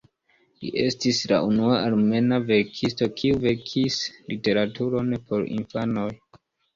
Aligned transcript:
Li 0.61 0.69
estis 0.83 1.17
la 1.31 1.37
unua 1.49 1.75
armena 1.89 2.39
verkisto 2.47 3.07
kiu 3.19 3.37
verkis 3.43 3.99
literaturon 4.33 5.13
por 5.29 5.45
infanoj. 5.59 6.07